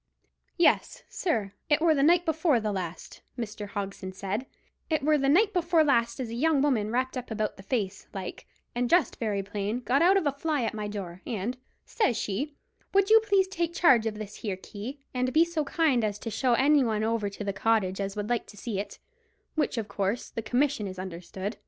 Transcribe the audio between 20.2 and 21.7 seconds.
the commission is understood?